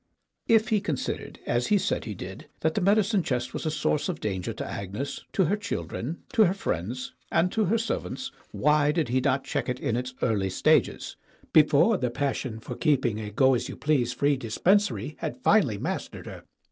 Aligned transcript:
If 0.47 0.69
he 0.69 0.81
considered, 0.81 1.37
as 1.45 1.67
he 1.67 1.77
said 1.77 2.05
he 2.05 2.15
did, 2.15 2.47
that 2.61 2.73
the 2.73 2.81
medicine 2.81 3.21
chest 3.21 3.53
was 3.53 3.67
a 3.67 3.69
source 3.69 4.09
of 4.09 4.19
danger 4.19 4.51
to 4.51 4.65
Agnes, 4.65 5.23
to 5.33 5.43
her 5.45 5.55
children, 5.55 6.23
to 6.33 6.45
her 6.45 6.55
friends, 6.55 7.13
and 7.31 7.51
to 7.51 7.65
her 7.65 7.77
servants, 7.77 8.31
why 8.49 8.91
did 8.91 9.09
he 9.09 9.21
not 9.21 9.43
check 9.43 9.69
it 9.69 9.79
in 9.79 9.95
its 9.95 10.15
early 10.23 10.49
stages 10.49 11.17
before 11.53 11.97
the 11.97 12.09
passion 12.09 12.59
for 12.59 12.73
keep 12.73 13.05
ing 13.05 13.19
a 13.19 13.29
go 13.29 13.53
as 13.53 13.69
you 13.69 13.77
please 13.77 14.11
free 14.11 14.37
dispensary 14.37 15.17
had 15.19 15.37
finally 15.43 15.77
mas 15.77 16.09
tered 16.09 16.25
her? 16.25 16.45